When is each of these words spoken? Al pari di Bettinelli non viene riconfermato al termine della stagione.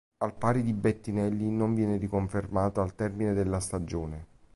Al 0.23 0.33
pari 0.33 0.63
di 0.63 0.73
Bettinelli 0.73 1.51
non 1.51 1.75
viene 1.75 1.97
riconfermato 1.97 2.81
al 2.81 2.95
termine 2.95 3.33
della 3.35 3.59
stagione. 3.59 4.25